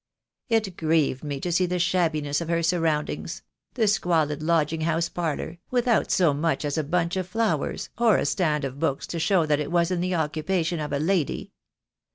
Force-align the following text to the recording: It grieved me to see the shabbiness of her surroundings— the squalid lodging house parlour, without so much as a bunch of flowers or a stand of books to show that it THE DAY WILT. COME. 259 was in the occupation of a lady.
It 0.49 0.77
grieved 0.77 1.23
me 1.23 1.39
to 1.41 1.51
see 1.51 1.67
the 1.67 1.77
shabbiness 1.77 2.41
of 2.41 2.49
her 2.49 2.63
surroundings— 2.63 3.43
the 3.75 3.87
squalid 3.87 4.41
lodging 4.41 4.81
house 4.81 5.09
parlour, 5.09 5.59
without 5.69 6.09
so 6.09 6.33
much 6.33 6.65
as 6.65 6.75
a 6.75 6.83
bunch 6.83 7.17
of 7.17 7.27
flowers 7.27 7.89
or 7.99 8.17
a 8.17 8.25
stand 8.25 8.65
of 8.65 8.79
books 8.79 9.05
to 9.05 9.19
show 9.19 9.45
that 9.45 9.59
it 9.59 9.65
THE 9.69 9.69
DAY 9.69 9.73
WILT. 9.73 9.73
COME. 9.73 9.85
259 9.85 9.85
was 9.85 9.91
in 9.91 10.01
the 10.01 10.15
occupation 10.15 10.79
of 10.79 10.91
a 10.91 10.97
lady. 10.97 11.51